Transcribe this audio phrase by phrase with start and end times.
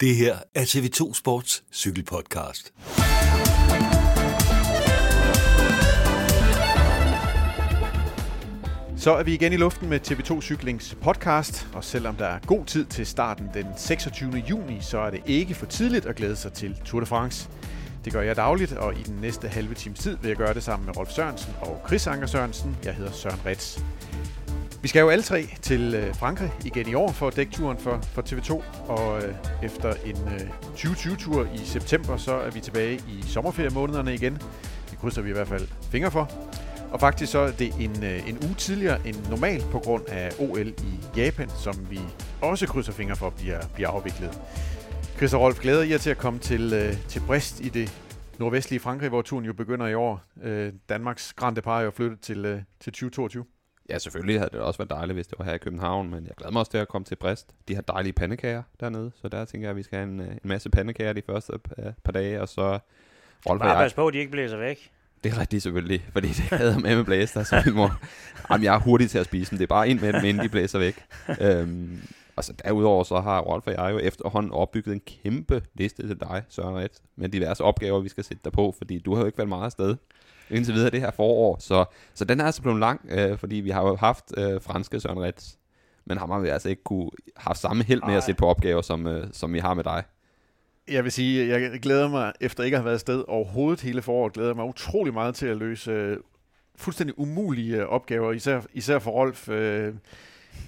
[0.00, 2.72] Det her er TV2 Sports cykelpodcast.
[8.96, 12.64] Så er vi igen i luften med TV2 Cyklings podcast, og selvom der er god
[12.64, 14.32] tid til starten den 26.
[14.50, 17.48] juni, så er det ikke for tidligt at glæde sig til Tour de France.
[18.04, 20.62] Det gør jeg dagligt, og i den næste halve times tid vil jeg gøre det
[20.62, 22.76] sammen med Rolf Sørensen og Chris Anker Sørensen.
[22.84, 23.84] Jeg hedder Søren Rets.
[24.82, 27.78] Vi skal jo alle tre til øh, Frankrig igen i år for at dække turen
[27.78, 30.40] for, for TV2, og øh, efter en øh,
[30.74, 34.32] 2020-tur i september, så er vi tilbage i sommerferiemånederne igen.
[34.90, 36.30] Det krydser vi i hvert fald fingre for.
[36.90, 40.32] Og faktisk så er det en, øh, en uge tidligere end normalt på grund af
[40.38, 42.00] OL i Japan, som vi
[42.42, 44.40] også krydser fingre for bliver, bliver afviklet.
[45.16, 47.92] Chris og Rolf, glæder jer til at komme til, øh, til Brest i det
[48.38, 50.22] nordvestlige Frankrig, hvor turen jo begynder i år.
[50.42, 53.44] Øh, Danmarks Grand Depart er jo flyttet til, øh, til 2022.
[53.88, 56.34] Ja, selvfølgelig havde det også været dejligt, hvis det var her i København, men jeg
[56.36, 57.46] glæder mig også til at komme til Brest.
[57.68, 60.28] De har dejlige pandekager dernede, så der tænker jeg, at vi skal have en, øh,
[60.28, 62.78] en masse pandekager de første par, par dage, og så
[63.46, 64.90] Rolf Bare pas på, at de ikke blæser væk.
[65.24, 68.00] Det er rigtigt selvfølgelig, fordi det havde med med blæser, så min mor,
[68.50, 69.58] jamen, jeg er hurtig til at spise dem.
[69.58, 71.04] Det er bare ind med dem, inden de blæser væk.
[71.40, 72.02] øhm,
[72.38, 76.20] og så derudover så har Rolf og jeg jo efterhånden opbygget en kæmpe liste til
[76.20, 79.26] dig, Søren Ret, med diverse opgaver, vi skal sætte dig på, fordi du har jo
[79.26, 79.96] ikke været meget afsted
[80.50, 81.56] indtil videre det her forår.
[81.60, 85.00] Så, så den er altså blevet lang, øh, fordi vi har jo haft øh, franske
[85.00, 85.58] Søren Rets,
[86.04, 88.16] men har vi altså ikke kunne have samme held med Ej.
[88.16, 90.02] at sætte på opgaver, som, øh, som vi har med dig.
[90.88, 94.32] Jeg vil sige, jeg glæder mig, efter ikke at have været afsted overhovedet hele foråret,
[94.32, 96.16] glæder mig utrolig meget til at løse øh,
[96.76, 99.48] fuldstændig umulige opgaver, især, især for Rolf.
[99.48, 99.94] Øh,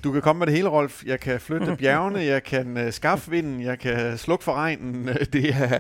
[0.05, 1.05] du kan komme med det hele, Rolf.
[1.07, 5.09] Jeg kan flytte bjergene, jeg kan uh, skaffe vinden, jeg kan slukke for regnen.
[5.33, 5.79] Det er,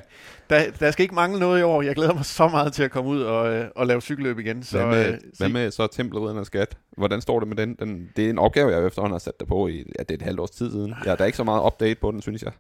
[0.51, 1.83] der, der skal ikke mangle noget i år.
[1.83, 4.63] Jeg glæder mig så meget til at komme ud og, uh, og lave cykelløb igen.
[4.63, 6.79] Så, hvad, med, uh, hvad med så templet skat?
[6.97, 7.75] Hvordan står det med den?
[7.75, 8.11] den?
[8.17, 10.23] Det er en opgave, jeg efterhånden har sat dig på i ja, det er et
[10.23, 10.95] halvt års tid siden.
[11.05, 12.53] Ja, der er ikke så meget update på den, synes jeg.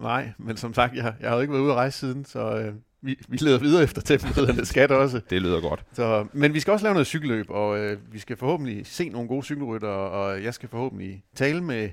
[0.00, 2.68] Nej, men som sagt, jeg, jeg har jo ikke været ude at rejse siden, så
[2.68, 5.20] uh, vi, vi leder videre efter tempelridderne skat også.
[5.30, 5.84] Det lyder godt.
[5.92, 9.28] Så, men vi skal også lave noget cykelløb, og øh, vi skal forhåbentlig se nogle
[9.28, 11.90] gode cykelrytter, og jeg skal forhåbentlig tale med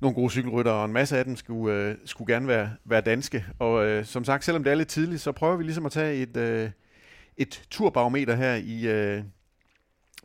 [0.00, 3.44] nogle gode cykelrytter, og en masse af dem skulle, øh, skulle gerne være, være danske.
[3.58, 6.22] Og øh, som sagt, selvom det er lidt tidligt, så prøver vi ligesom at tage
[6.22, 6.70] et, øh,
[7.36, 9.22] et turbarometer her i, øh,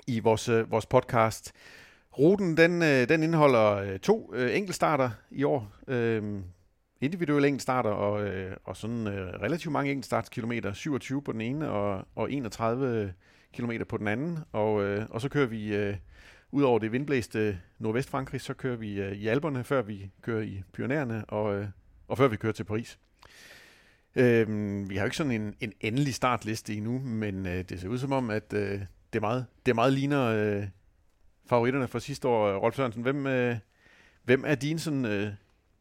[0.08, 1.54] i vores, øh, vores podcast.
[2.20, 5.72] Ruten, den, øh, den indeholder øh, to øh, enkeltstarter i år.
[5.88, 6.24] Øh,
[7.02, 12.08] individuelle enkeltstarter og, øh, og sådan øh, relativt mange enkeltstartskilometer, 27 på den ene og,
[12.16, 13.12] og 31 øh,
[13.54, 14.40] kilometer på den anden.
[14.52, 15.96] Og, øh, og så kører vi, øh,
[16.56, 20.64] ud over det vindblæste Nordvestfrankrig, så kører vi øh, i Alberne, før vi kører i
[20.74, 21.68] Pyrenæerne, og, øh,
[22.08, 23.00] og før vi kører til Paris.
[24.16, 24.48] Øh,
[24.90, 27.98] vi har jo ikke sådan en, en endelig startliste endnu, men øh, det ser ud
[27.98, 28.82] som om, at øh,
[29.14, 30.64] det, meget, det meget ligner øh,
[31.50, 32.56] favoritterne fra sidste år.
[32.56, 33.58] Rolf Sørensen, hvem, øh,
[34.24, 35.34] hvem er dine sådan, øh,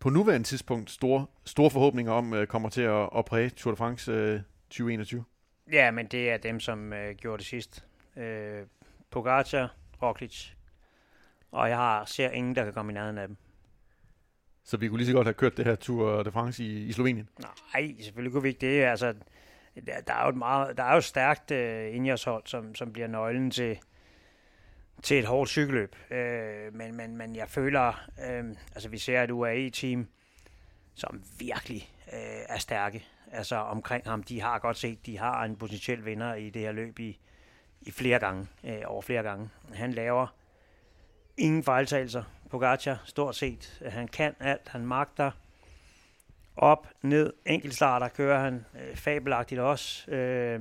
[0.04, 3.76] på nuværende tidspunkt store, store forhåbninger om øh, kommer til at, at præge Tour de
[3.76, 5.24] France øh, 2021?
[5.72, 7.86] Ja, men det er dem, som øh, gjorde det sidst.
[8.16, 8.62] Øh,
[9.10, 10.46] Pogacar, Roglic,
[11.52, 13.36] og jeg har, ser ingen, der kan komme i nærheden af dem.
[14.64, 16.92] Så vi kunne lige så godt have kørt det her Tour de France i, i
[16.92, 17.28] Slovenien?
[17.74, 18.82] Nej, selvfølgelig kunne vi ikke det.
[18.82, 19.14] Altså,
[19.86, 23.08] der, der er jo et meget, der er jo stærkt øh, indjørshold, som, som bliver
[23.08, 23.78] nøglen til,
[25.02, 25.96] til et hårdt cykelløb.
[26.10, 28.44] Øh, men, men, men jeg føler, øh,
[28.74, 30.06] altså vi ser et UAE-team,
[30.94, 32.18] som virkelig øh,
[32.48, 33.04] er stærke.
[33.32, 36.72] Altså omkring ham, de har godt set, de har en potentiel vinder i det her
[36.72, 37.18] løb i,
[37.80, 39.50] i flere gange, øh, over flere gange.
[39.74, 40.26] Han laver
[41.36, 42.22] ingen fejltagelser.
[42.50, 43.82] Pogacar, stort set.
[43.86, 45.30] Han kan alt, han magter.
[46.56, 50.10] Op, ned, enkeltstarter kører han øh, fabelagtigt også.
[50.10, 50.60] Øh,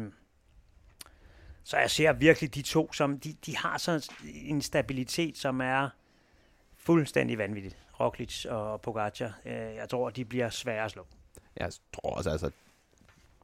[1.63, 4.01] så jeg ser virkelig de to, som de, de har sådan
[4.45, 5.89] en stabilitet, som er
[6.77, 7.77] fuldstændig vanvittigt.
[7.99, 9.39] Roglic og Pogacar.
[9.45, 11.05] Øh, jeg tror, de bliver svære at slå.
[11.57, 12.51] Jeg tror også, altså,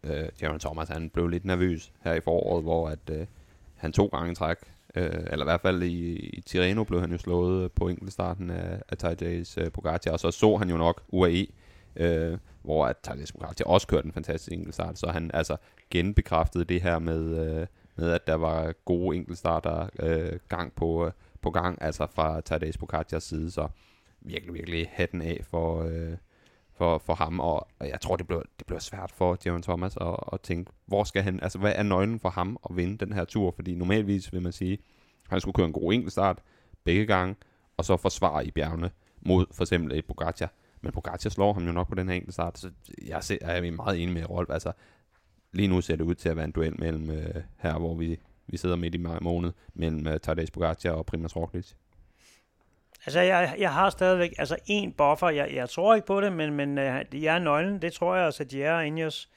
[0.04, 3.28] øh, Jaron Thomas, han blev lidt nervøs her i foråret, hvor at, øh,
[3.76, 4.58] han to gange træk,
[4.96, 8.82] øh, eller i hvert fald i, i Tirreno blev han jo slået på enkeltstarten af,
[8.90, 11.48] af Tadejs øh, Pogacar, og så så han jo nok UAE,
[11.96, 15.58] øh, hvor at Tadejs Pogacar også kørte en fantastisk enkeltstart, så han altså
[15.92, 17.68] genbekræftede det her med, øh,
[18.00, 21.12] med at der var gode enkeltstarter øh, gang på, øh,
[21.42, 23.68] på gang, altså fra Tadej Pogacars side, så
[24.22, 26.18] virkelig, virkelig hatten af for, øh,
[26.78, 29.98] for, for ham, og, og jeg tror, det bliver, det bliver svært for Jørgen Thomas
[30.02, 33.14] at, at tænke, hvor skal han, altså hvad er nøglen for ham at vinde den
[33.14, 34.78] her tur, fordi normalvis vil man sige,
[35.30, 36.42] han skulle køre en god enkeltstart
[36.84, 37.36] begge gange,
[37.78, 38.92] og så forsvare i bjergene
[39.22, 40.52] mod for eksempel et Pogacar,
[40.82, 42.72] men Pogacar slår ham jo nok på den her enkeltstart, så
[43.08, 44.72] jeg er meget enig med Rolf, altså
[45.52, 48.20] lige nu ser det ud til at være en duel mellem øh, her, hvor vi,
[48.48, 51.72] vi sidder midt i maj måned, mellem øh, Tadej Pogacar og Primoz Roglic.
[53.06, 55.30] Altså, jeg, jeg har stadigvæk altså en buffer.
[55.30, 57.82] Jeg, jeg tror ikke på det, men, men øh, uh, de er nøglen.
[57.82, 59.30] Det tror jeg også, at de er Ingers.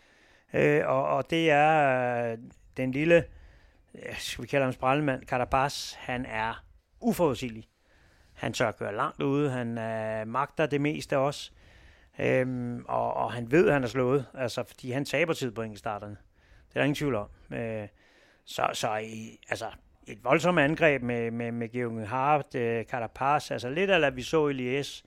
[0.54, 2.38] Øh, og, og det er øh,
[2.76, 3.24] den lille,
[3.94, 5.92] øh, skal vi kalde ham sprallemand, Carapaz.
[5.92, 6.64] Han er
[7.00, 7.68] uforudsigelig.
[8.32, 9.50] Han tør køre langt ude.
[9.50, 11.52] Han øh, magter det meste også.
[12.22, 14.26] Øhm, og, og han ved, at han er slået.
[14.34, 16.16] Altså, fordi han taber tid på enkeltstarterne.
[16.68, 17.28] Det er der ingen tvivl om.
[17.52, 17.88] Øh,
[18.44, 19.66] så, så i, altså,
[20.06, 24.48] et voldsomt angreb med, med, med Georg Hart, øh, Carapaz, altså lidt af vi så
[24.48, 25.04] i Lies,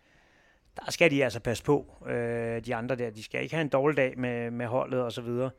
[0.76, 3.10] der skal de altså passe på, øh, de andre der.
[3.10, 5.50] De skal ikke have en dårlig dag med, med holdet og så videre.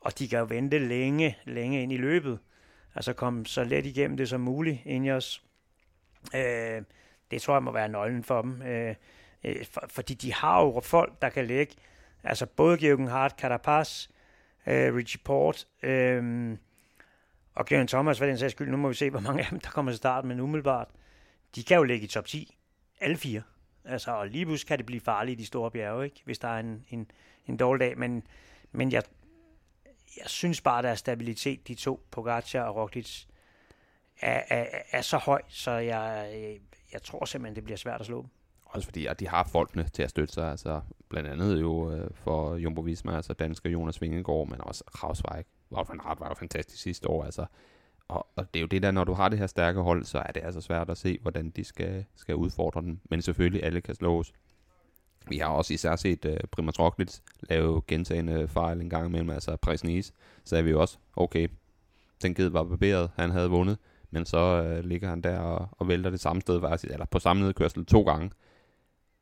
[0.00, 2.38] Og de kan jo vente længe, længe ind i løbet.
[2.94, 5.42] Altså komme så let igennem det som muligt, ind i os.
[6.34, 6.82] Øh,
[7.30, 8.62] det tror jeg må være nøglen for dem.
[8.62, 8.94] Øh,
[9.44, 11.74] øh, for, fordi de har jo folk, der kan lægge,
[12.24, 14.08] altså både Georg Hart, Carapaz,
[14.66, 16.56] øh, Richie Port, øh,
[17.54, 19.60] og Glenn Thomas, hvad den sags skyld, nu må vi se, hvor mange af dem,
[19.60, 20.88] der kommer til start, men umiddelbart,
[21.54, 22.56] de kan jo ligge i top 10,
[23.00, 23.42] alle fire.
[23.84, 26.20] Altså, og lige pludselig kan det blive farligt i de store bjerge, ikke?
[26.24, 27.10] hvis der er en, en,
[27.46, 28.26] en dårlig dag, men,
[28.72, 29.02] men jeg,
[30.16, 33.24] jeg synes bare, at der er stabilitet, de to, Pogacar og Roglic,
[34.20, 36.30] er, er, er så høj, så jeg,
[36.92, 38.30] jeg tror simpelthen, det bliver svært at slå dem.
[38.74, 42.10] Også fordi, at de har folkene til at støtte sig, altså blandt andet jo øh,
[42.14, 45.46] for Jumbo Visma, altså dansker Jonas Vingegaard, men også Kravsvejk.
[45.72, 47.46] Wout van Aert var jo fantastisk sidste år, altså.
[48.08, 50.18] Og, og det er jo det der, når du har det her stærke hold, så
[50.18, 53.00] er det altså svært at se, hvordan de skal, skal udfordre den.
[53.10, 54.32] Men selvfølgelig, alle kan slås.
[55.28, 59.30] Vi har også især set øh, uh, Primoz Roglic lave gentagende fejl en gang imellem,
[59.30, 60.12] altså Presnis,
[60.44, 61.48] så er vi jo også, okay,
[62.22, 63.78] den ged var barberet, han havde vundet,
[64.10, 67.18] men så uh, ligger han der og, og vælter det samme sted, faktisk, eller på
[67.18, 68.30] samme nedkørsel to gange,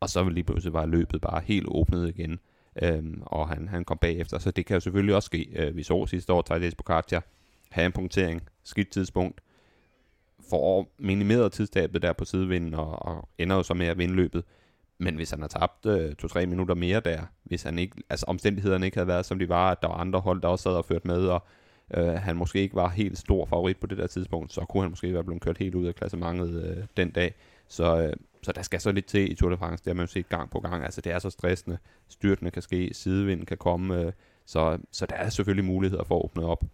[0.03, 2.39] og så vil lige pludselig bare løbet bare helt åbnet igen,
[2.83, 5.49] øhm, og han, han kom bagefter, så det kan jo selvfølgelig også ske.
[5.57, 7.25] Øh, vi så sidste år, Thaddeus Pogacar
[7.71, 9.41] have en punktering, skidt tidspunkt,
[10.51, 14.45] får minimeret tidstabet der på sidevinden, og, og ender jo så med at vinde løbet.
[14.99, 18.87] Men hvis han har tabt øh, to-tre minutter mere der, hvis han ikke, altså omstændighederne
[18.87, 20.85] ikke havde været, som de var, at der var andre hold, der også sad og
[20.85, 21.43] ført med, og
[21.95, 24.91] øh, han måske ikke var helt stor favorit på det der tidspunkt, så kunne han
[24.91, 27.35] måske være blevet kørt helt ud af klassementet øh, den dag.
[27.73, 30.07] Så, øh, så der skal så lidt til i Tour de France, det har man
[30.07, 30.85] jo set gang på gang.
[30.85, 31.79] Altså det er så stressende,
[32.09, 34.13] styrtene kan ske, sidevinden kan komme, øh,
[34.47, 36.65] så, så der er selvfølgelig muligheder for at åbne op.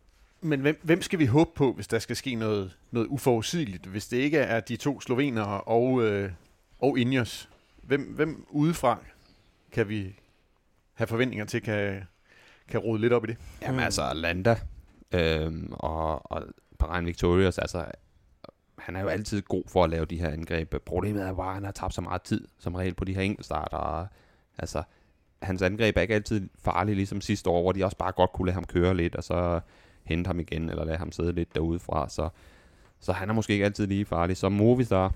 [0.40, 3.86] Men hvem, hvem skal vi håbe på, hvis der skal ske noget, noget uforudsigeligt?
[3.86, 6.30] Hvis det ikke er de to slovenere og, øh,
[6.78, 7.48] og Ingers,
[7.82, 8.98] hvem, hvem udefra
[9.72, 10.16] kan vi
[10.94, 12.02] have forventninger til, kan,
[12.68, 13.36] kan rode lidt op i det?
[13.62, 14.56] Jamen altså, Landa
[15.12, 16.42] øh, og, og
[16.78, 17.84] Bahrain Victorious, altså
[18.78, 20.74] han er jo altid god for at lave de her angreb.
[20.84, 23.22] Problemet er bare, at han har tabt så meget tid, som regel på de her
[23.22, 24.06] enkeltstarter.
[24.58, 24.82] Altså,
[25.42, 28.46] hans angreb er ikke altid farlige, ligesom sidste år, hvor de også bare godt kunne
[28.46, 29.60] lade ham køre lidt, og så
[30.04, 32.08] hente ham igen, eller lade ham sidde lidt derude fra.
[32.08, 32.28] Så,
[33.00, 34.36] så han er måske ikke altid lige farlig.
[34.36, 35.12] Så Movistar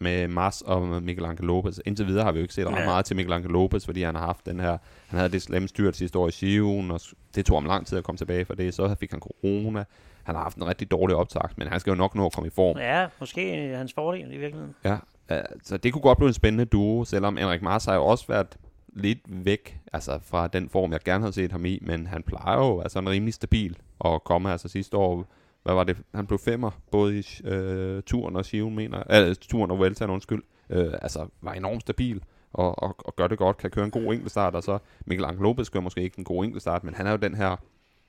[0.00, 1.78] med Mars og Miguel Angel Lopez.
[1.86, 4.14] Indtil videre har vi jo ikke set ret meget til Miguel Angel Lopez, fordi han
[4.14, 7.00] har haft den her, han havde det slemme styrt sidste år i Sion, og
[7.34, 8.74] det tog ham lang tid at komme tilbage fra det.
[8.74, 9.84] Så fik han corona,
[10.22, 12.46] han har haft en rigtig dårlig optakt, men han skal jo nok nå at komme
[12.46, 12.78] i form.
[12.78, 14.74] Ja, måske hans fordel i virkeligheden.
[14.84, 14.96] Ja,
[15.62, 18.56] så det kunne godt blive en spændende duo, selvom Henrik Mars har jo også været
[18.88, 22.58] lidt væk altså fra den form, jeg gerne havde set ham i, men han plejer
[22.58, 25.26] jo altså en rimelig stabil og komme altså sidste år,
[25.66, 29.70] hvad var det, han blev femmer, både i øh, turen og Sion, mener, øh, turen
[29.70, 32.22] og Vueltaen, undskyld, øh, altså var enormt stabil
[32.52, 35.42] og, og, og gør det godt, kan køre en god enkeltstart, og så Mikkel Angel
[35.42, 37.56] Lopez gør måske ikke en god enkeltstart, men han er jo den her,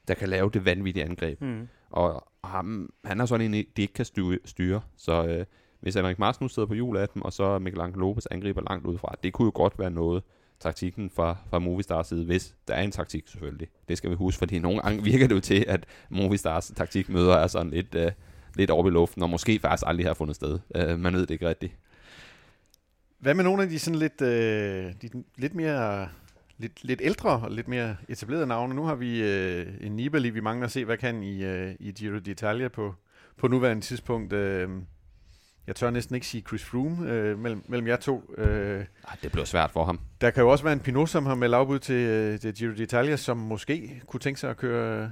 [0.07, 1.41] der kan lave det vanvittige angreb.
[1.41, 1.67] Mm.
[1.89, 4.37] Og ham, han er sådan en, de ikke kan styre.
[4.45, 4.81] styre.
[4.97, 5.45] Så øh,
[5.79, 8.61] hvis Henrik Mars nu sidder på hjul af dem, og så Mikkel Angel Lopez angriber
[8.69, 10.23] langt udefra, det kunne jo godt være noget
[10.59, 13.67] taktikken fra, fra Movistars side, hvis der er en taktik selvfølgelig.
[13.87, 17.47] Det skal vi huske, fordi nogle gange virker det jo til, at Movistars taktikmøder er
[17.47, 18.11] sådan lidt, øh,
[18.55, 20.59] lidt over i luften, og måske faktisk aldrig har fundet sted.
[20.75, 21.73] Øh, man ved det ikke rigtigt.
[23.19, 26.07] Hvad med nogle af de sådan lidt, øh, de, lidt mere
[26.57, 28.75] lidt, lidt ældre og lidt mere etablerede navne.
[28.75, 31.91] Nu har vi øh, en Nibali, vi mangler at se, hvad kan i, øh, i
[31.91, 32.95] Giro d'Italia på,
[33.37, 34.33] på nuværende tidspunkt.
[34.33, 34.69] Øh,
[35.67, 38.33] jeg tør næsten ikke sige Chris Froome øh, mellem, mellem jer to.
[38.37, 39.99] Øh, Ej, det bliver svært for ham.
[40.21, 42.71] Der kan jo også være en Pinot, som har meldt afbud til, øh, til Giro
[42.71, 45.11] d'Italia, som måske kunne tænke sig at køre,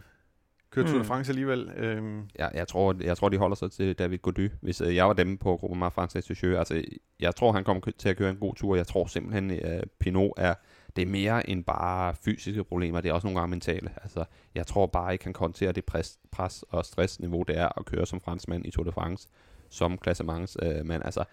[0.71, 1.05] køre Tour de mm.
[1.05, 1.71] France alligevel.
[1.77, 2.29] Øhm.
[2.39, 4.51] Ja, jeg tror, jeg tror, de holder sig til David Gody.
[4.61, 6.83] Hvis øh, jeg var dem på Gruppe France Esticheux, altså
[7.19, 8.75] jeg tror, han kommer til at køre en god tur.
[8.75, 10.53] Jeg tror simpelthen, at Pinot er
[10.95, 13.89] det er mere end bare fysiske problemer, det er også nogle gange mentale.
[14.03, 17.79] Altså, jeg tror bare ikke, han kan håndtere det pres, pres og stressniveau, det er
[17.79, 19.27] at køre som franskmand i Tour de France,
[19.69, 20.77] som klassementsmand.
[20.77, 21.23] øh, men altså,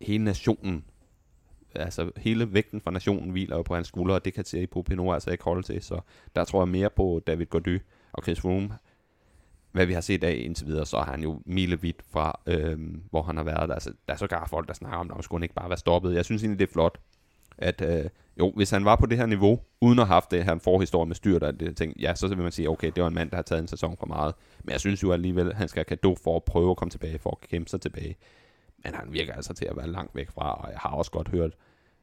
[0.00, 0.84] hele nationen,
[1.74, 5.14] altså hele vægten fra nationen hviler jo på hans skuldre, og det kan Thierry Pinot
[5.14, 6.00] altså ikke holde til, så
[6.36, 7.80] der tror jeg mere på David Gody
[8.12, 8.78] og Chris Froome.
[9.72, 12.78] hvad vi har set af indtil videre, så er han jo milevidt fra, øh,
[13.10, 13.72] hvor han har været.
[13.72, 16.14] Altså, der er så gar folk, der snakker om, at han ikke bare være stoppet.
[16.14, 16.98] Jeg synes egentlig, det er flot,
[17.62, 20.44] at øh, jo, hvis han var på det her niveau, uden at have haft det
[20.44, 23.14] her forhistorie med styrt det ting, ja, så vil man sige, okay, det var en
[23.14, 24.34] mand, der har taget en sæson for meget.
[24.64, 26.90] Men jeg synes jo alligevel, at han skal have kado for at prøve at komme
[26.90, 28.16] tilbage, for at kæmpe sig tilbage.
[28.84, 31.28] Men han virker altså til at være langt væk fra, og jeg har også godt
[31.28, 31.52] hørt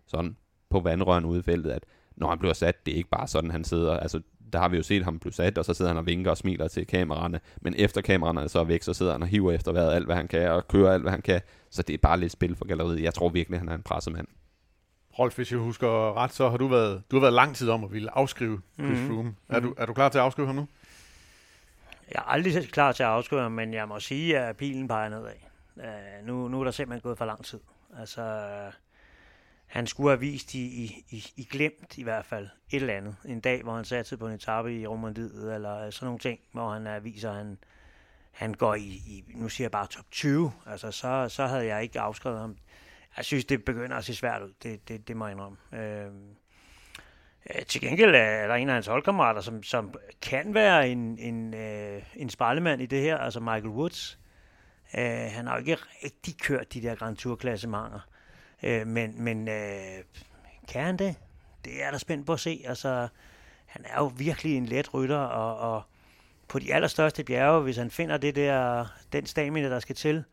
[0.08, 0.36] sådan
[0.70, 1.84] på vandrøren ude i feltet, at
[2.16, 3.98] når han bliver sat, det er ikke bare sådan, han sidder.
[3.98, 4.22] Altså,
[4.54, 6.38] der har vi jo set ham blive sat, og så sidder han og vinker og
[6.38, 7.40] smiler til kameraerne.
[7.62, 10.16] Men efter kameraerne så er væk, så sidder han og hiver efter vejret alt, hvad
[10.16, 11.42] han kan, og kører alt, hvad han kan.
[11.70, 13.04] Så det er bare lidt spil for galleriet.
[13.04, 14.28] Jeg tror virkelig, han er en pressemand.
[15.20, 17.84] Rolf, hvis jeg husker ret, så har du været, du har været lang tid om
[17.84, 19.08] at ville afskrive Chris mm-hmm.
[19.08, 19.36] Froome.
[19.50, 20.68] Er, du, er du klar til at afskrive ham nu?
[22.12, 25.10] Jeg er aldrig klar til at afskrive ham, men jeg må sige, at pilen peger
[25.10, 25.34] nedad.
[25.76, 27.60] Uh, nu, nu er der simpelthen gået for lang tid.
[28.00, 28.46] Altså,
[29.66, 30.66] han skulle have vist i,
[31.10, 33.16] i, i glemt i hvert fald et eller andet.
[33.26, 36.72] En dag, hvor han satte på en etape i Romandiet, eller sådan nogle ting, hvor
[36.72, 37.58] han uh, viser, at han,
[38.32, 40.52] han går i, i, nu siger jeg bare top 20.
[40.66, 42.56] Altså, så, så havde jeg ikke afskrevet ham.
[43.20, 44.54] Jeg synes, det begynder at se svært ud.
[44.64, 45.58] Det, det, det må jeg indrømme.
[45.74, 46.12] Øh,
[47.68, 52.04] til gengæld er der en af hans holdkammerater, som, som kan være en, en, øh,
[52.16, 54.20] en spejlemand i det her, altså Michael Woods.
[54.98, 58.00] Øh, han har jo ikke rigtig kørt de der Grand Tour-klassementer.
[58.64, 60.04] Øh, men men øh,
[60.68, 61.16] kan han det?
[61.66, 62.64] Det er der spændt på at se.
[62.66, 63.08] Altså,
[63.66, 65.84] han er jo virkelig en let rytter, og, og
[66.48, 70.24] på de allerstørste bjerge, hvis han finder det der, den stamina, der skal til,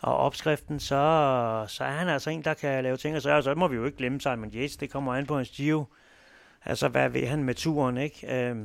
[0.00, 3.42] og opskriften, så, så er han altså en, der kan lave ting, og så, og
[3.42, 5.84] så må vi jo ikke glemme Simon Yates, det kommer an på hans Giro.
[6.64, 8.36] Altså, hvad vil han med turen, ikke?
[8.36, 8.56] Øh,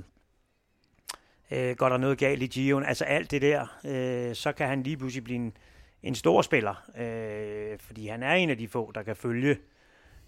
[1.51, 2.87] øh, går der noget galt i Gio'en?
[2.87, 5.57] Altså alt det der, øh, så kan han lige pludselig blive en,
[6.03, 9.57] en stor spiller, øh, fordi han er en af de få, der kan følge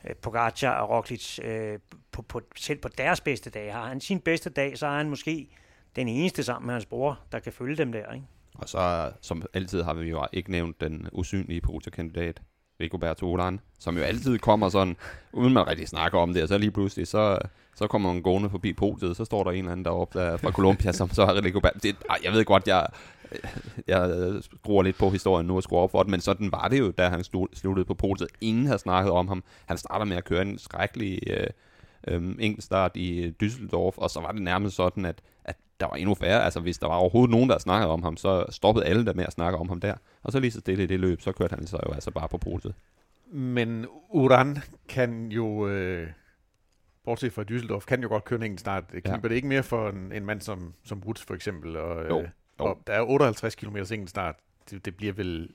[0.03, 1.79] øh, Pogacar og Roglic øh,
[2.11, 3.73] på, på, selv på deres bedste dag.
[3.73, 5.49] Har han sin bedste dag, så er han måske
[5.95, 8.25] den eneste sammen med hans bror, der kan følge dem der, ikke?
[8.55, 12.41] Og så, som altid, har vi jo ikke nævnt den usynlige Pogacar-kandidat,
[12.79, 14.95] Rigoberto Olan, som jo altid kommer sådan,
[15.33, 17.39] uden man rigtig snakker om det, og så lige pludselig, så,
[17.75, 20.51] så kommer man gående forbi podiet, så står der en eller anden deroppe der fra
[20.51, 21.79] Colombia, som så har Rigoberto.
[21.83, 22.87] Det, jeg ved godt, jeg,
[23.87, 26.79] jeg skruer lidt på historien nu og skruer op for det, men sådan var det
[26.79, 28.29] jo, da han sluttede på podiet.
[28.41, 29.43] Ingen havde snakket om ham.
[29.65, 31.47] Han starter med at køre en skrækkelig øh,
[32.07, 36.15] øh, enkeltstart i Düsseldorf, og så var det nærmest sådan, at, at der var endnu
[36.15, 36.43] færre.
[36.43, 39.25] Altså, hvis der var overhovedet nogen, der snakkede om ham, så stoppede alle der med
[39.25, 39.95] at snakke om ham der.
[40.23, 42.29] Og så lige så stille i det løb, så kørte han så jo altså bare
[42.29, 42.75] på podiet.
[43.31, 44.57] Men Uran
[44.89, 46.07] kan jo, øh,
[47.03, 48.83] bortset fra Düsseldorf, kan jo godt køre en enkelt start.
[48.87, 49.27] Kniber ja.
[49.27, 51.77] det ikke mere for en, en mand som, som Woods for eksempel?
[51.77, 52.19] Og, jo.
[52.19, 52.65] Øh, jo.
[52.65, 54.35] og der er 58 km enkelt start.
[54.69, 55.49] Det, det bliver vel,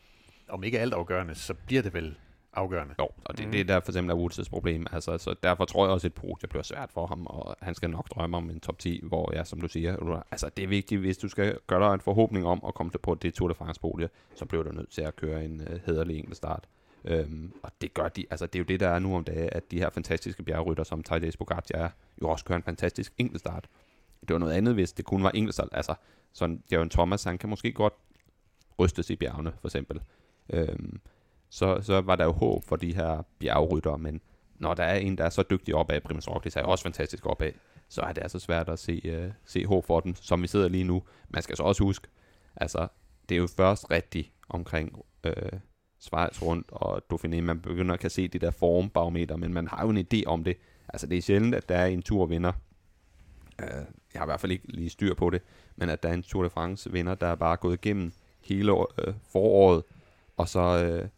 [0.49, 2.16] om ikke alt afgørende, så bliver det vel
[2.61, 2.95] afgørende.
[2.99, 3.52] Jo, og det, mm.
[3.52, 4.87] det er der for eksempel er Woods' problem.
[4.93, 7.75] Altså, så derfor tror jeg også, at et podie bliver svært for ham, og han
[7.75, 10.69] skal nok drømme om en top 10, hvor ja, som du siger, altså det er
[10.69, 13.49] vigtigt, hvis du skal gøre dig en forhåbning om at komme til på det Tour
[13.49, 16.69] de France podie, så bliver du nødt til at køre en uh, hederlig enkelt start.
[17.05, 19.49] Øhm, og det gør de, altså det er jo det, der er nu om dagen,
[19.52, 21.88] at de her fantastiske bjergrytter, som Tadej Pogacar er,
[22.23, 23.69] jo også kører en fantastisk enkeltstart.
[24.21, 25.69] Det var noget andet, hvis det kun var enkeltstart.
[25.73, 25.95] Altså,
[26.33, 27.93] sådan Jaron Thomas, han kan måske godt
[28.79, 30.00] rystes i bjergene, for eksempel.
[30.52, 31.00] Øhm,
[31.50, 34.21] så, så var der jo håb for de her bjergryttere, men
[34.54, 37.52] når der er en, der er så dygtig opad, Primus Roglic er også fantastisk opad,
[37.88, 40.69] så er det altså svært at se, uh, se håb for dem, som vi sidder
[40.69, 41.02] lige nu.
[41.28, 42.09] Man skal så også huske,
[42.57, 42.88] altså,
[43.28, 45.35] det er jo først rigtigt omkring øh,
[45.99, 49.85] Schweiz rundt og Dauphiné, man begynder at kan se de der formbarometer, men man har
[49.85, 50.57] jo en idé om det.
[50.88, 52.52] Altså, det er sjældent, at der er en turvinder.
[53.62, 55.42] Uh, øh, jeg har i hvert fald ikke lige styr på det,
[55.76, 58.73] men at der er en Tour de France vinder, der er bare gået igennem hele
[58.73, 59.83] øh, foråret,
[60.37, 61.09] og så øh,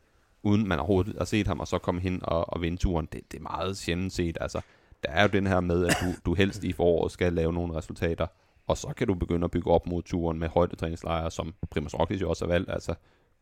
[0.42, 3.08] uden man overhovedet har set ham, og så komme hen og, og vinde turen.
[3.12, 4.38] Det, det er meget sjældent set.
[4.40, 4.60] Altså,
[5.02, 7.74] der er jo den her med, at du, du helst i foråret skal lave nogle
[7.74, 8.26] resultater,
[8.66, 12.20] og så kan du begynde at bygge op mod turen med højdetræningslejre, som Primus Roglic
[12.20, 12.94] jo også har valgt, altså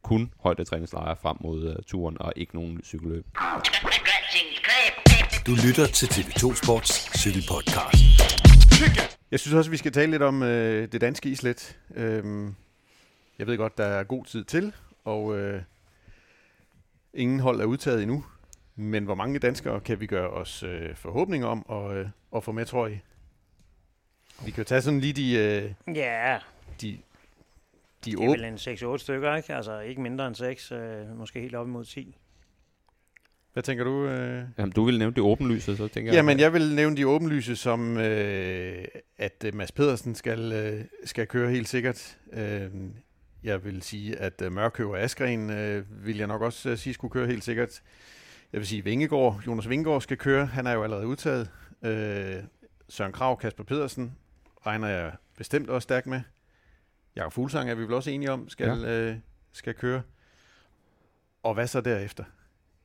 [0.03, 3.27] kun højdetræningslejre frem mod uh, turen, og ikke nogen cykelløb.
[5.47, 7.97] Du lytter til TV2 Sports cykelpodcast.
[9.31, 11.79] Jeg synes også, vi skal tale lidt om øh, det danske islet.
[11.95, 12.55] Øhm,
[13.39, 14.73] jeg ved godt, der er god tid til,
[15.05, 15.63] og øh,
[17.15, 18.25] Ingen hold er udtaget endnu,
[18.77, 22.53] men hvor mange danskere kan vi gøre os øh, forhåbninger om at, øh, at få
[22.53, 22.99] med, tror I?
[24.45, 25.35] Vi kan jo tage sådan lige de...
[25.35, 26.39] Øh, ja.
[26.81, 26.99] De,
[28.05, 28.55] de det er vel en
[28.95, 29.55] 6-8 stykker, ikke?
[29.55, 32.17] Altså ikke mindre end 6, øh, måske helt op imod 10.
[33.53, 34.07] Hvad tænker du?
[34.07, 34.45] Øh?
[34.59, 36.17] Jamen, du vil nævne det åbenlyse, så tænker jeg...
[36.17, 38.85] Jamen, jeg vil nævne de åbenlyse, som øh,
[39.19, 42.19] at øh, Mads Pedersen skal, øh, skal køre helt sikkert.
[42.33, 42.71] Øh,
[43.45, 46.95] jeg vil sige, at uh, Mørkøv og Askren uh, vil jeg nok også uh, sige
[46.95, 47.83] skulle køre helt sikkert.
[48.53, 50.47] Jeg vil sige, Vingegård, Jonas Vingegaard skal køre.
[50.47, 51.51] Han er jo allerede udtaget.
[51.83, 52.45] Uh,
[52.89, 54.17] Søren Krav, Kasper Pedersen
[54.67, 56.21] regner jeg bestemt også stærkt med.
[57.17, 59.11] Jakob Fuglsang er vi vel også enige om, skal, ja.
[59.11, 59.17] øh,
[59.53, 60.03] skal køre.
[61.43, 62.25] Og hvad så derefter?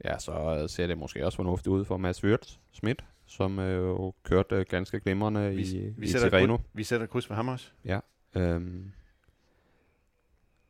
[0.06, 3.78] Ja, så øh, ser det måske også fornuftigt ud for Mads Wirtz Schmidt, som øh,
[3.78, 6.58] jo kørte øh, ganske glimrende Vi, i, vi, i sætter Tirreno.
[6.58, 7.72] kryds, vi sætter kryds for ham også.
[7.86, 8.00] Ja.
[8.36, 8.92] Øhm.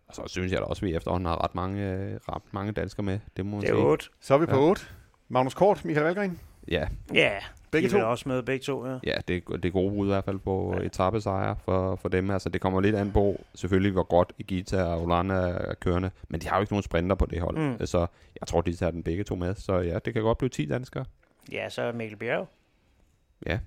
[0.08, 2.72] Og så synes jeg da også, at vi efterhånden har ret mange, øh, ret mange
[2.72, 3.20] danskere med.
[3.38, 3.86] Det må man Det er sige.
[3.86, 4.06] 8.
[4.22, 4.62] Så er vi på Ja.
[4.62, 4.82] 8.
[5.30, 6.40] Magnus Kort, Michael Valgren.
[6.68, 7.32] Ja, Ja,
[7.72, 8.08] Begge de er to.
[8.10, 8.98] også med begge to, ja.
[9.04, 10.86] ja det, er- det er gode bud i hvert fald på Ja.
[10.86, 12.30] etappesejre for, for dem.
[12.32, 16.12] Altså, det kommer lidt an på, selvfølgelig, hvor godt Igita og Olanda er kørende.
[16.30, 17.58] Men de har jo ikke nogen sprinter på det hold.
[17.58, 17.64] Mm.
[17.80, 17.86] Mm.
[17.86, 18.00] Så
[18.42, 19.56] jeg tror, de tager den begge to med.
[19.56, 21.06] Så ja, det kan godt blive 10 danskere.
[21.52, 22.48] Ja, så er Mikkel Bjerg.
[23.46, 23.60] Ja,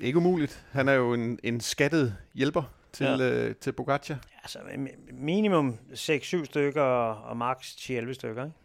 [0.00, 0.66] Ikke umuligt.
[0.72, 3.16] Han er jo en, en skattet hjælper til, Ja.
[3.16, 3.44] ja.
[3.48, 4.18] øh, til Bogaccia.
[4.42, 8.56] Altså mi- minimum 6-7 stykker og, og max 10-11 stykker, ikke?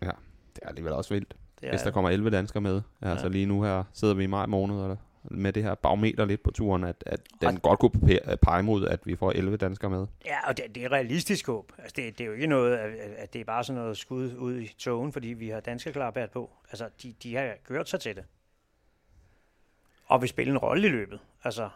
[0.56, 1.36] det er alligevel også vildt.
[1.62, 2.82] Det Hvis der kommer 11 danskere med.
[3.02, 3.32] Altså Ja.
[3.32, 4.98] lige nu her sidder vi i maj måned og
[5.32, 8.64] med det her barometer lidt på turen, at, at den Og- godt kunne pe- pege
[8.64, 10.08] mod, at vi får 11 danskere med.
[10.26, 11.72] Ja, og det, det er realistisk håb.
[11.78, 14.34] Altså, det, det er jo ikke noget, at, at det er bare sådan noget skud
[14.38, 16.52] ud i togen, fordi vi har danske klarbært på.
[16.72, 18.24] Altså, de, de har gjort sig til det.
[20.06, 21.20] Og vil spille en rolle i løbet.
[21.44, 21.70] Altså,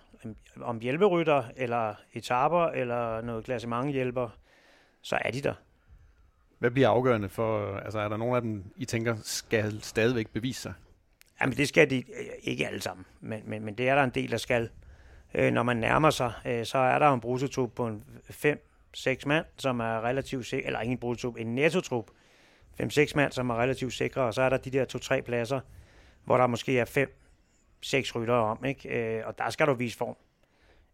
[0.62, 4.30] om- hjælperytter, eller etaper, eller noget klassementhjælper,
[5.02, 5.54] så er de der.
[6.60, 10.62] Hvad bliver afgørende for, altså er der nogen af dem, I tænker, skal stadigvæk bevise
[10.62, 10.74] sig?
[11.42, 14.10] Jamen, det skal de øh, ikke alle sammen, men, men, men det er der en
[14.10, 14.70] del, der skal.
[15.34, 19.46] Øh, når man nærmer sig, øh, så er der en bruttotrup på en 5-6 mand,
[19.58, 22.10] som er relativt sikker, eller ikke en bruttotrup, en nettotrup.
[22.84, 24.86] 5-6 mand, som er relativt sikre, og så er der de der
[25.18, 25.60] 2-3 pladser,
[26.26, 26.86] hvor der måske er
[27.86, 28.90] 5-6 ryttere om, ikke?
[28.90, 30.16] Øh, og der skal du vise form.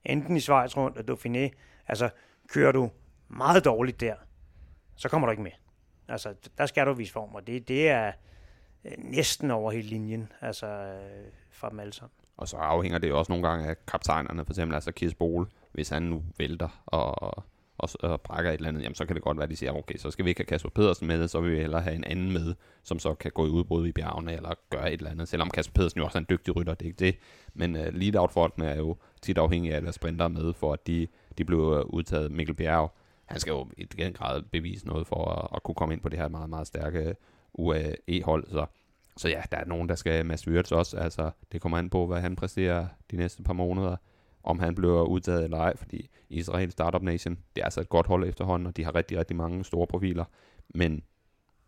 [0.05, 1.49] Enten i Schweiz rundt og Dauphiné,
[1.87, 2.09] altså
[2.47, 2.91] kører du
[3.27, 4.15] meget dårligt der,
[4.95, 5.51] så kommer du ikke med.
[6.07, 8.11] Altså, der skal du vise form, og det, det er
[8.85, 12.11] øh, næsten over hele linjen, altså øh, fra dem alle sammen.
[12.37, 15.47] Og så afhænger det jo også nogle gange af kaptajnerne, for eksempel altså Kies Bol,
[15.71, 17.43] Hvis han nu vælter og,
[17.77, 19.71] og, og brækker et eller andet, jamen så kan det godt være, at de siger,
[19.71, 22.03] okay, så skal vi ikke have Kasper Pedersen med, så vil vi hellere have en
[22.03, 25.27] anden med, som så kan gå i udbrud i bjergene eller gøre et eller andet.
[25.27, 27.15] Selvom Kasper Pedersen jo også er en dygtig rytter, det er ikke det.
[27.53, 30.87] Men øh, uh, lead-out-folkene er jo tit afhængige af, at der sprinter med, for at
[30.87, 32.31] de, de blev øh, udtaget.
[32.31, 32.93] Mikkel Bjerg,
[33.25, 36.09] han skal jo i den grad bevise noget for at, at kunne komme ind på
[36.09, 37.15] det her meget, meget stærke
[37.53, 38.47] UAE-hold.
[38.49, 38.65] Så
[39.17, 40.97] så ja, der er nogen, der skal Mads Wirtz også.
[40.97, 43.95] Altså, det kommer an på, hvad han præsterer de næste par måneder.
[44.45, 48.07] Om han bliver udtaget eller ej, fordi Israel Startup Nation, det er altså et godt
[48.07, 50.25] hold efterhånden, og de har rigtig, rigtig mange store profiler.
[50.75, 51.03] Men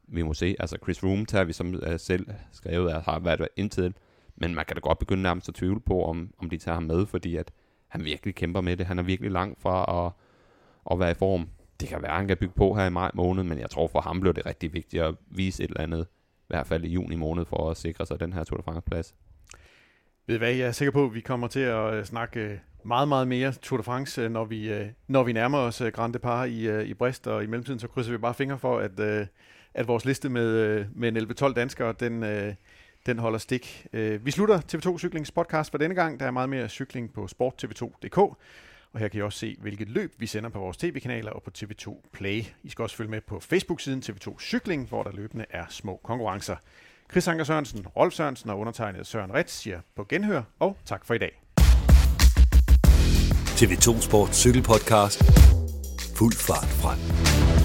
[0.07, 3.47] vi må se, altså Chris Room tager vi som uh, selv skrevet, at har været
[3.55, 3.93] indtil.
[4.35, 6.83] Men man kan da godt begynde nærmest at tvivle på, om, om de tager ham
[6.83, 7.51] med, fordi at
[7.87, 8.85] han virkelig kæmper med det.
[8.85, 10.11] Han er virkelig langt fra at,
[10.91, 11.49] at være i form.
[11.79, 13.87] Det kan være, at han kan bygge på her i maj måned, men jeg tror
[13.87, 16.07] for ham bliver det rigtig vigtigt at vise et eller andet
[16.41, 19.15] i hvert fald i juni måned, for at sikre sig den her Tour de France-plads.
[20.29, 23.07] Ved hvad, jeg er sikker på, at vi kommer til at øh, snakke øh, meget,
[23.07, 24.73] meget mere Tour de France, øh, når vi,
[25.07, 28.17] når vi nærmer os Grand Depart i, i Brest, og i mellemtiden så krydser vi
[28.17, 28.99] bare fingre for, at,
[29.73, 32.21] at vores liste med, med 11-12 danskere, den,
[33.05, 33.87] den holder stik.
[34.21, 36.19] Vi slutter TV2 Cyklings podcast for denne gang.
[36.19, 40.13] Der er meget mere cykling på sporttv2.dk, og her kan I også se, hvilket løb
[40.17, 42.43] vi sender på vores tv-kanaler og på TV2 Play.
[42.63, 46.55] I skal også følge med på Facebook-siden TV2 Cykling, hvor der løbende er små konkurrencer.
[47.11, 51.13] Chris Anker Sørensen, Rolf Sørensen og undertegnet Søren Ritz siger på genhør, og tak for
[51.13, 51.41] i dag.
[53.57, 55.23] TV2 Sport Cykelpodcast.
[56.17, 57.56] Fuld fart frem.